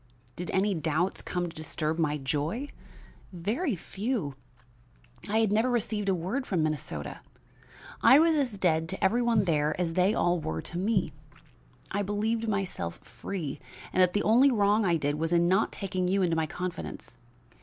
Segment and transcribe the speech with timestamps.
[0.35, 2.69] "Did any doubts come to disturb my joy?
[3.31, 4.33] Very few.
[5.29, 7.19] I had never received a word from Minnesota.
[8.01, 11.13] I was as dead to every one there as they all were to me.
[11.91, 13.59] I believed myself free
[13.93, 17.15] and that the only wrong I did was in not taking you into my confidence.